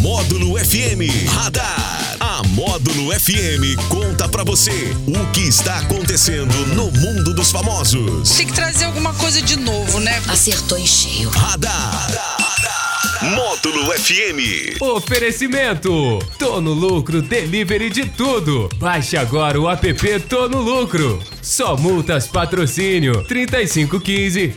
[0.00, 2.16] Módulo FM Radar.
[2.20, 8.30] A Módulo FM conta pra você o que está acontecendo no mundo dos famosos.
[8.30, 10.22] Tem que trazer alguma coisa de novo, né?
[10.26, 11.28] Acertou em cheio.
[11.28, 12.08] Radar.
[13.22, 14.80] Módulo FM.
[14.80, 18.70] Oferecimento: Tô no lucro, delivery de tudo.
[18.76, 21.22] Baixe agora o app Tô no lucro.
[21.42, 24.54] Só multas patrocínio 3515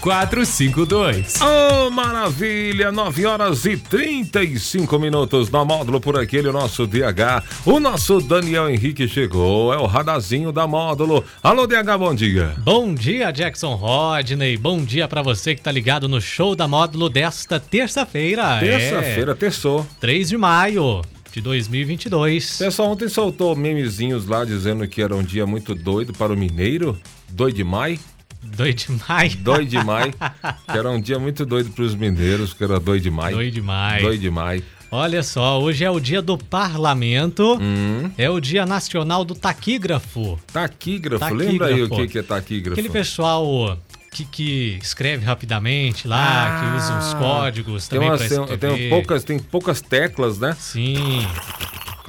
[0.00, 1.34] 0452.
[1.40, 2.90] Oh, maravilha!
[2.90, 7.44] 9 horas e 35 minutos na módulo por aquele o nosso DH.
[7.66, 11.24] O nosso Daniel Henrique chegou, é o radazinho da módulo.
[11.42, 12.54] Alô, DH, bom dia.
[12.58, 14.56] Bom dia, Jackson Rodney.
[14.56, 18.58] Bom dia pra você que tá ligado no show da módulo desta terça-feira.
[18.58, 19.86] Terça-feira, terçou.
[20.00, 22.56] 3 de maio de 2022.
[22.56, 26.36] O pessoal ontem soltou memezinhos lá dizendo que era um dia muito doido para o
[26.36, 26.98] mineiro.
[27.30, 27.98] Doido de maio.
[28.42, 29.36] 2 de maio.
[29.38, 30.12] 2 de maio.
[30.70, 33.36] que era um dia muito doido para os mineiros, que era 2 de maio.
[33.36, 34.02] 2 de maio.
[34.02, 34.62] 2 de maio.
[34.90, 38.10] Olha só, hoje é o dia do parlamento, Hum.
[38.18, 40.38] é o dia nacional do taquígrafo.
[40.52, 41.32] Taquígrafo.
[41.32, 42.78] Lembra aí o que, que é taquígrafo?
[42.78, 43.78] Aquele pessoal
[44.12, 48.40] que, que escreve rapidamente lá, que usa os códigos Ah, Tem, também umas, para tem,
[48.54, 48.76] escrever.
[48.78, 50.54] tem poucas, tem poucas teclas, né?
[50.58, 51.26] Sim.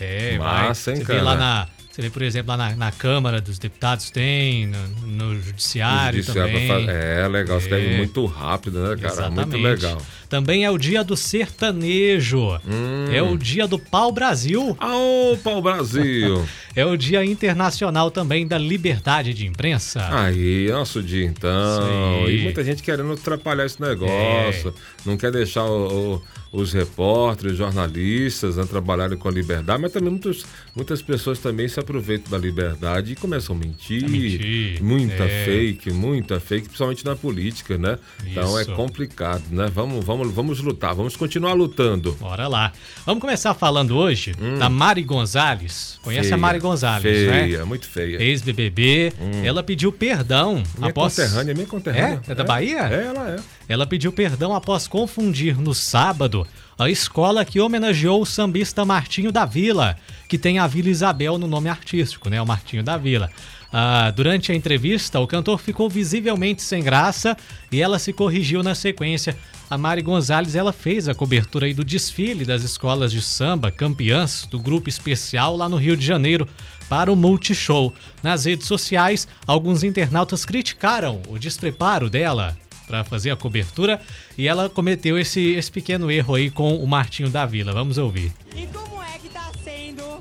[0.00, 1.00] É, Massa, vai.
[1.00, 1.38] hein, Você vê lá cara?
[1.38, 1.77] na.
[1.98, 6.52] Você vê, por exemplo, lá na, na Câmara dos Deputados tem, no, no Judiciário Judiciário
[6.52, 6.68] também.
[6.86, 7.58] fa- É, legal.
[7.58, 7.96] Escreve É.
[7.96, 9.30] muito rápido, né, cara?
[9.30, 9.56] Muito Exatamente.
[9.64, 10.02] legal.
[10.28, 12.56] Também é o dia do sertanejo.
[12.64, 13.06] Hum.
[13.12, 14.76] É o dia do pau Brasil.
[14.78, 16.46] Aô, pau Brasil!
[16.76, 20.06] É o dia internacional também da liberdade de imprensa.
[20.16, 22.24] Aí, nosso dia então.
[22.24, 22.38] Aí.
[22.38, 24.72] E muita gente querendo atrapalhar esse negócio.
[25.04, 30.10] Não quer deixar o- o- os repórteres, jornalistas né, trabalharem com a liberdade, mas também
[30.10, 34.04] muitos, muitas pessoas também se aproveitam da liberdade e começam a mentir.
[34.04, 35.44] A mentir, muita é.
[35.44, 37.98] fake, muita fake, principalmente na política, né?
[38.26, 38.72] Então é Isso.
[38.72, 39.70] complicado, né?
[39.74, 42.12] Vamos, vamos, vamos lutar, vamos continuar lutando.
[42.12, 42.72] Bora lá.
[43.04, 45.98] Vamos começar falando hoje da Mari Gonzalez.
[46.02, 46.22] Conhece Hum.
[46.28, 47.64] Feia, a Mari Gonzalez, Feia, né?
[47.64, 48.22] muito feia.
[48.22, 49.12] Ex-BBB.
[49.44, 51.14] Ela pediu perdão Minha após...
[51.14, 52.20] conterrânea, minha conterrânea.
[52.26, 52.32] É?
[52.32, 52.88] É da Bahia?
[52.88, 53.36] É, ela é.
[53.68, 56.46] Ela pediu perdão após confundir no sábado
[56.78, 59.96] a escola que homenageou o sambista Martinho da Vila,
[60.28, 62.40] que tem a Vila Isabel no nome artístico, né?
[62.40, 63.28] O Martinho da Vila.
[63.72, 67.36] Ah, durante a entrevista, o cantor ficou visivelmente sem graça
[67.70, 69.36] e ela se corrigiu na sequência.
[69.68, 74.58] A Mari Gonzalez ela fez a cobertura do desfile das escolas de samba campeãs do
[74.58, 76.48] grupo especial lá no Rio de Janeiro
[76.88, 77.92] para o Multishow.
[78.22, 82.56] Nas redes sociais, alguns internautas criticaram o despreparo dela
[82.88, 84.00] para fazer a cobertura
[84.36, 87.72] e ela cometeu esse, esse pequeno erro aí com o Martinho da Vila.
[87.72, 88.32] Vamos ouvir.
[88.56, 90.20] E como é que tá sendo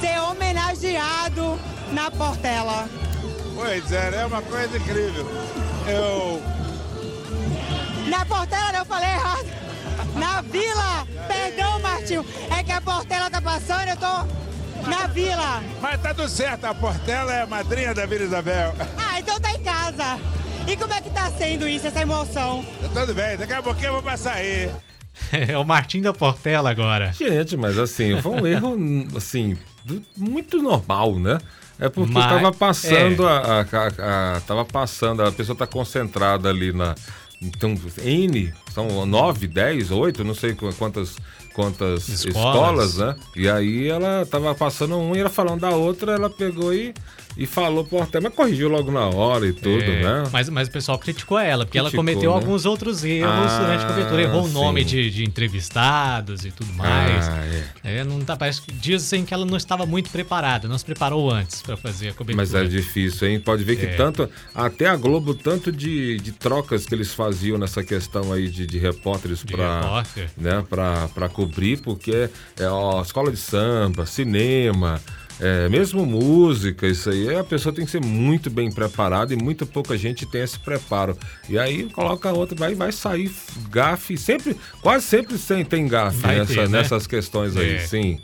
[0.00, 1.60] ser homenageado
[1.92, 2.88] na Portela?
[3.54, 5.26] Pois é, é uma coisa incrível.
[5.86, 6.42] Eu.
[8.08, 9.46] Na Portela não eu falei errado.
[10.16, 11.06] Na Vila!
[11.28, 12.24] Perdão, Martinho.
[12.56, 15.62] É que a Portela tá passando, eu tô na Vila.
[15.80, 18.74] Mas tá tudo certo, a Portela é a madrinha da Vila Isabel.
[18.96, 20.35] Ah, então tá em casa.
[20.66, 22.64] E como é que tá sendo isso, essa emoção?
[22.92, 24.70] Tudo bem, daqui a pouquinho eu vou passar aí.
[25.32, 27.10] É o Martinho da Portela agora.
[27.14, 28.76] Gente, mas assim, foi um erro,
[29.16, 29.56] assim,
[30.14, 31.38] muito normal, né?
[31.80, 33.30] É porque Mas- tava passando é.
[33.32, 36.94] a, a- a- Tava passando, a pessoa tá concentrada ali na.
[37.40, 41.16] Então, N, são 9, 10, 8, não sei qu- quantas,
[41.54, 42.90] quantas Escolas.
[42.94, 42.96] escolas.
[42.98, 43.16] né?
[43.34, 46.92] E aí ela tava passando um e ela falando da outra, ela pegou e,
[47.38, 50.28] e falou por terra, mas corrigiu logo na hora e tudo, É, né?
[50.30, 52.36] mas, mas o pessoal criticou ela, porque ela Criticou, cometeu né?
[52.36, 54.22] alguns outros erros Ah, durante a cobertura.
[54.22, 54.86] Errou o nome sim.
[54.88, 57.28] de, de entrevistados e tudo mais.
[57.28, 57.44] Ah,
[57.84, 57.98] é.
[57.98, 61.30] É, não tá, parece que dizem que ela não estava muito preparada, não se preparou
[61.30, 62.36] antes para fazer a cobertura.
[62.36, 63.40] Mas é difícil, hein?
[63.40, 63.94] Pode ver que É.
[63.96, 68.65] tanto, até a Globo, tanto de, de trocas que eles faziam nessa questão aí de,
[68.66, 70.30] de repórteres para repórter.
[70.36, 72.28] né, pra, pra cobrir, porque
[72.58, 75.00] é ó, escola de samba, cinema,
[75.38, 79.66] é, mesmo música, isso aí, a pessoa tem que ser muito bem preparada e muito
[79.66, 81.16] pouca gente tem esse preparo.
[81.48, 83.30] E aí coloca outra, vai, vai sair
[83.70, 86.78] gafe, sempre, quase sempre tem, tem gafe nessa- ter, né?
[86.78, 87.78] nessas questões aí, É.
[87.80, 88.18] sim.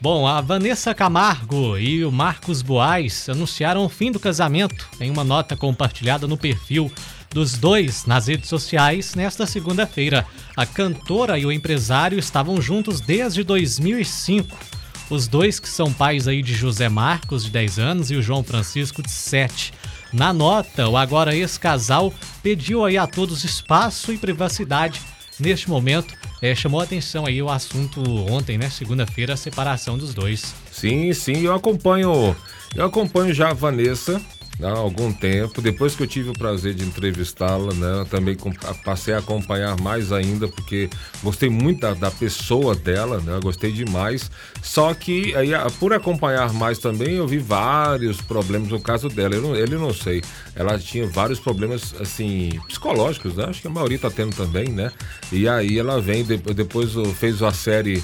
[0.00, 5.24] Bom, a Vanessa Camargo e o Marcos Boaz anunciaram o fim do casamento em uma
[5.24, 6.88] nota compartilhada no perfil
[7.30, 10.26] dos dois nas redes sociais nesta segunda-feira.
[10.56, 14.56] A cantora e o empresário estavam juntos desde 2005.
[15.10, 18.44] Os dois que são pais aí de José Marcos, de 10 anos, e o João
[18.44, 19.72] Francisco, de 7.
[20.12, 25.00] Na nota, o agora ex-casal pediu aí a todos espaço e privacidade
[25.38, 26.14] neste momento.
[26.42, 28.68] eh, chamou atenção aí o assunto ontem, né?
[28.68, 30.54] Segunda-feira, a separação dos dois.
[30.70, 32.36] Sim, sim, eu acompanho.
[32.74, 34.20] Eu acompanho já a Vanessa
[34.62, 35.60] há algum tempo.
[35.62, 38.36] Depois que eu tive o prazer de entrevistá-la, né, também
[38.84, 40.88] passei a acompanhar mais ainda, porque
[41.22, 44.30] gostei muito da, da pessoa dela, né, gostei demais.
[44.62, 49.34] Só que aí, por acompanhar mais também, eu vi vários problemas no caso dela.
[49.34, 50.22] Eu não, ele não sei.
[50.54, 53.44] Ela tinha vários problemas, assim, psicológicos, né?
[53.48, 54.90] Acho que a maioria tá tendo também, né?
[55.30, 58.02] E aí ela vem, de- depois fez a série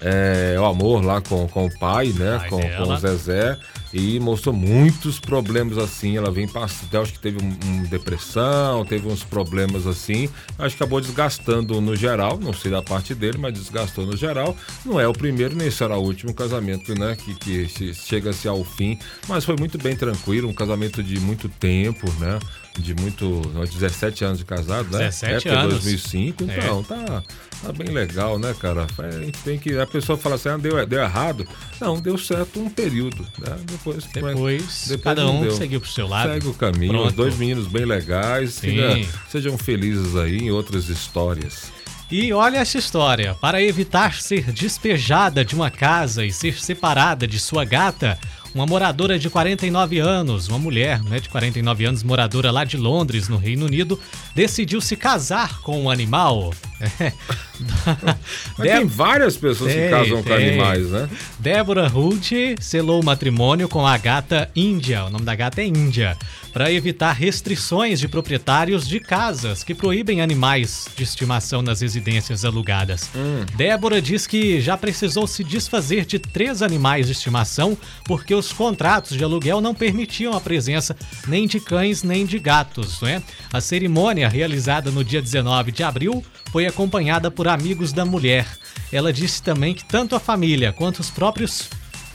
[0.00, 2.38] é, O Amor lá com, com o pai, né?
[2.38, 3.58] Pai com, com o Zezé.
[3.98, 6.16] E mostrou muitos problemas assim.
[6.18, 10.28] Ela vem passando, acho que teve um, um depressão, teve uns problemas assim.
[10.58, 12.38] Acho que acabou desgastando no geral.
[12.38, 14.56] Não sei da parte dele, mas desgastou no geral.
[14.84, 17.16] Não é o primeiro, nem será o último casamento, né?
[17.16, 18.98] Que, que che- chega-se ao fim.
[19.28, 22.38] Mas foi muito bem tranquilo, um casamento de muito tempo, né?
[22.78, 23.40] De muito.
[23.72, 24.98] 17 anos de casado, né?
[25.06, 25.74] 17 Época anos.
[25.74, 26.44] 2005.
[26.44, 26.58] É.
[26.58, 27.22] Então, tá,
[27.62, 28.86] tá bem legal, né, cara?
[28.98, 29.78] A gente tem que.
[29.78, 31.46] A pessoa fala assim, ah, deu, deu errado.
[31.80, 33.56] Não, deu certo um período, né?
[33.64, 35.52] Depois, Depois, depois cada um deu.
[35.56, 36.32] seguiu pro seu lado.
[36.32, 37.06] Segue o caminho, Pronto.
[37.08, 38.54] os dois meninos bem legais.
[38.54, 38.96] Siga-
[39.30, 41.72] sejam felizes aí em outras histórias.
[42.10, 43.34] E olha essa história.
[43.34, 48.16] Para evitar ser despejada de uma casa e ser separada de sua gata,
[48.56, 53.28] uma moradora de 49 anos, uma mulher né, de 49 anos, moradora lá de Londres,
[53.28, 54.00] no Reino Unido,
[54.34, 56.54] decidiu se casar com um animal.
[58.58, 60.48] Mas tem várias pessoas Tem, que casam com tem.
[60.48, 61.08] animais, né?
[61.38, 65.04] Débora Hult selou o matrimônio com a gata Índia.
[65.04, 66.16] O nome da gata é Índia.
[66.52, 73.10] Para evitar restrições de proprietários de casas que proíbem animais de estimação nas residências alugadas.
[73.56, 77.76] Débora diz que já precisou se desfazer de três animais de estimação
[78.06, 80.96] porque os contratos de aluguel não permitiam a presença
[81.28, 83.02] nem de cães nem de gatos.
[83.02, 83.22] Né?
[83.52, 86.24] A cerimônia, realizada no dia 19 de abril,
[86.56, 88.46] foi acompanhada por amigos da mulher.
[88.90, 91.68] Ela disse também que tanto a família quanto os próprios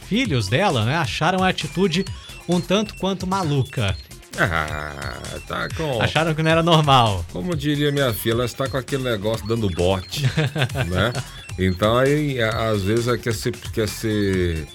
[0.08, 2.04] filhos dela né, acharam a atitude
[2.50, 3.96] um tanto quanto maluca.
[4.40, 6.02] Ah, tá com.
[6.02, 7.24] Acharam que não era normal.
[7.32, 10.24] Como diria minha filha, ela está com aquele negócio dando bote,
[10.90, 11.14] né?
[11.60, 14.68] Então aí, às vezes, ela quer ser, quer ser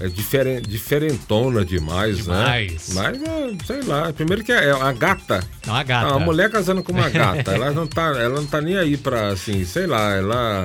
[0.00, 2.88] é diferen, diferentona demais, Demais.
[2.88, 2.94] né?
[2.94, 5.42] Mas, é, sei lá, primeiro que é a gata.
[5.66, 6.08] Não, a gata.
[6.12, 8.96] Ah, a mulher casando com uma gata, ela não tá, ela não tá nem aí
[8.96, 10.64] pra, assim, sei lá, ela...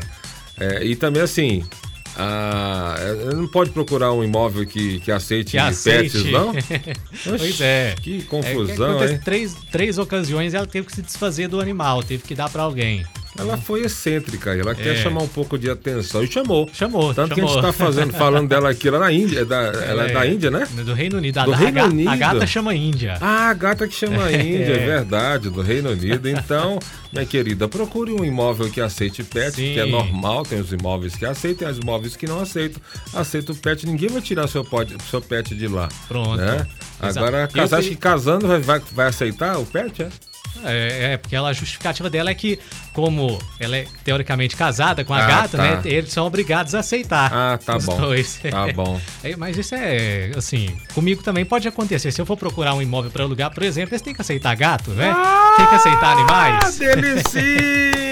[0.59, 1.63] é, e também, assim,
[2.17, 6.11] a, ela não pode procurar um imóvel que, que aceite, Que aceite.
[6.17, 6.53] pets, não?
[7.23, 7.95] Pois Oxi, é.
[8.01, 9.19] Que É, que confusão, acontece, hein?
[9.23, 13.05] três, três ocasiões ela teve que se desfazer do animal, teve que dar pra alguém.
[13.37, 14.95] Ela foi excêntrica, ela quer É.
[14.95, 16.69] chamar um pouco de atenção e chamou.
[16.71, 17.53] Chamou, Tanto que a chamou.
[17.61, 20.49] gente tá fazendo, falando dela aqui lá na Índia, é da- ela é da Índia,
[20.49, 20.65] né?
[20.85, 21.37] Do Reino Unido.
[21.39, 22.09] A, Do a Reino ga- Unido.
[22.09, 23.17] a gata chama Índia.
[23.19, 24.85] Ah, a gata que chama a Índia, é É.
[24.85, 26.29] verdade, do Reino Unido.
[26.29, 26.79] Então,
[27.11, 29.73] minha querida, procure um imóvel que aceite pet, Sim.
[29.73, 32.81] que é normal, tem os imóveis que aceitam, os imóveis que não aceitam.
[33.13, 35.89] Aceita o pet, ninguém vai tirar seu, pod- seu pet de lá.
[36.07, 36.37] Pronto.
[36.37, 36.65] Né?
[37.01, 40.09] Agora, casar, acho que casando vai, vai, vai aceitar o pet, é?
[40.63, 42.59] É, é, porque ela, a justificativa dela é que,
[42.93, 45.63] como ela é teoricamente casada com a Ah, gata, tá.
[45.63, 45.81] né?
[45.85, 47.31] Eles são obrigados a aceitar.
[47.33, 47.97] Ah, tá bom.
[47.97, 48.39] dois.
[48.49, 48.99] Tá bom.
[49.23, 52.11] É, mas isso é, assim, comigo também pode acontecer.
[52.11, 54.91] Se eu for procurar um imóvel para alugar, por exemplo, eles têm que aceitar gato,
[54.91, 55.13] né?
[55.57, 56.79] Tem que aceitar Ah, animais.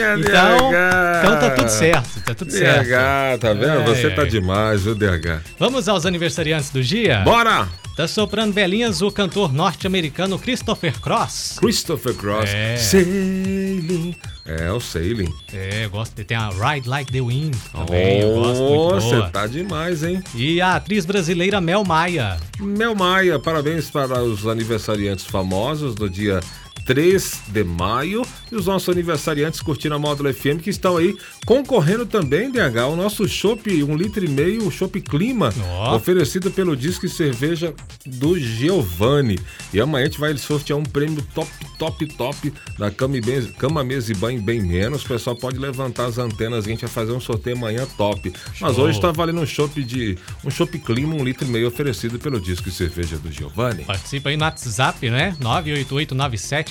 [0.00, 1.18] Então, DH.
[1.22, 2.86] então tá tudo certo, tá tudo certo.
[2.88, 3.80] DH, tá vendo?
[3.80, 4.26] É, Você tá é.
[4.26, 5.42] demais, viu, DH?
[5.58, 7.20] Vamos aos aniversariantes do dia?
[7.20, 7.68] Bora!
[7.96, 11.56] Tá soprando velhinhas o cantor norte-americano Christopher Cross.
[11.60, 12.48] Christopher Cross.
[12.48, 12.76] É.
[12.78, 14.16] Sailing.
[14.46, 15.30] É, o Sailing.
[15.52, 19.04] É, eu gosto de ter a Ride Like the Wind também, eu gosto Oh, muito
[19.04, 19.28] você boa.
[19.30, 20.22] tá demais, hein?
[20.34, 22.38] E a atriz brasileira Mel Maia.
[22.58, 26.40] Mel Maia, parabéns para os aniversariantes famosos do dia
[26.84, 32.06] 3 de maio e os nossos aniversariantes curtindo a Módulo FM que estão aí concorrendo
[32.06, 35.96] também, DH, o nosso chopp, um litro e meio, o chopp Clima, Ó.
[35.96, 37.74] oferecido pelo Disque Cerveja
[38.06, 39.38] do Giovanni.
[39.72, 43.46] E amanhã a gente vai sortear um prêmio top, top, top da Cama, e Bem-
[43.58, 45.04] Cama Mesa e Banho Bem Menos.
[45.04, 48.32] O pessoal pode levantar as antenas, a gente vai fazer um sorteio amanhã top.
[48.60, 48.84] Mas Show.
[48.84, 52.40] hoje está valendo um chopp de um chopp Clima, um litro e meio oferecido pelo
[52.40, 53.84] Disque Cerveja do Giovanni.
[53.84, 55.36] Participa aí no WhatsApp, né?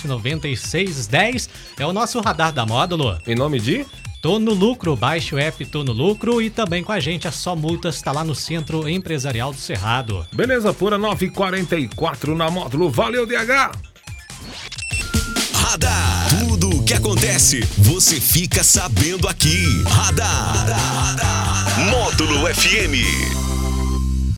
[0.07, 1.49] 988979610.
[1.79, 3.17] É o nosso radar da módulo.
[3.27, 3.85] Em nome de
[4.21, 7.31] Tô no lucro, baixe o app Tô no lucro e também com a gente a
[7.31, 10.27] Só Multas tá lá no Centro Empresarial do Cerrado.
[10.33, 12.89] Beleza Pura 944 na módulo.
[12.89, 13.71] Valeu, DH!
[15.53, 16.29] Radar.
[16.39, 19.83] Tudo o que acontece, você fica sabendo aqui.
[19.85, 20.65] Radar.
[21.91, 23.38] Módulo FM.